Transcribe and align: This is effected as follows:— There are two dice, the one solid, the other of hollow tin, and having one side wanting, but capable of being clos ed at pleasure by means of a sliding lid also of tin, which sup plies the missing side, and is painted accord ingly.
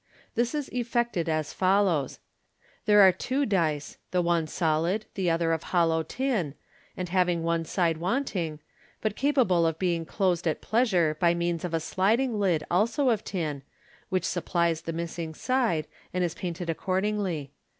This 0.33 0.55
is 0.55 0.67
effected 0.69 1.29
as 1.29 1.53
follows:— 1.53 2.17
There 2.87 3.01
are 3.01 3.11
two 3.11 3.45
dice, 3.45 3.99
the 4.09 4.23
one 4.23 4.47
solid, 4.47 5.05
the 5.13 5.29
other 5.29 5.53
of 5.53 5.61
hollow 5.77 6.01
tin, 6.01 6.55
and 6.97 7.07
having 7.09 7.43
one 7.43 7.65
side 7.65 7.97
wanting, 7.97 8.61
but 8.99 9.15
capable 9.15 9.67
of 9.67 9.77
being 9.77 10.07
clos 10.07 10.41
ed 10.41 10.49
at 10.49 10.59
pleasure 10.61 11.15
by 11.19 11.35
means 11.35 11.63
of 11.63 11.75
a 11.75 11.79
sliding 11.79 12.39
lid 12.39 12.63
also 12.71 13.09
of 13.09 13.23
tin, 13.23 13.61
which 14.09 14.25
sup 14.25 14.45
plies 14.45 14.81
the 14.81 14.91
missing 14.91 15.35
side, 15.35 15.85
and 16.15 16.23
is 16.23 16.33
painted 16.33 16.67
accord 16.67 17.03
ingly. 17.03 17.49